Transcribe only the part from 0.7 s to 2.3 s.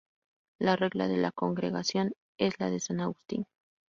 regla de la congregación